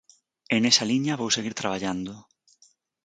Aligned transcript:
E 0.53 0.57
nesa 0.63 0.87
liña 0.91 1.19
vou 1.21 1.29
seguir 1.35 1.53
traballando. 1.61 2.13